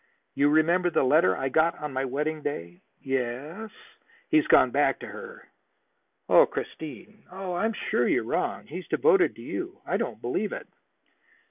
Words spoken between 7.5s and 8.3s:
I am sure you're